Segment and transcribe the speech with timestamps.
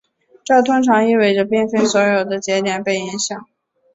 [0.43, 3.45] 这通常意味着并非所有的节点被影响。